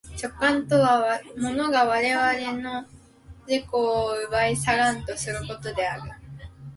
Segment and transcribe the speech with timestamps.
[0.17, 2.87] 直観とは物が我々の
[3.47, 6.11] 自己を奪い去らんとすることである。